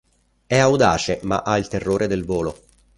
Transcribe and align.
È 0.47 0.57
audace, 0.57 1.19
ma 1.21 1.43
ha 1.43 1.59
il 1.59 1.67
terrore 1.67 2.07
del 2.07 2.25
volo. 2.25 2.59